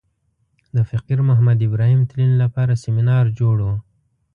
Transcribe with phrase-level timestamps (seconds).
[0.75, 3.69] د فقیر محمد ابراهیم تلین لپاره سمینار جوړ و.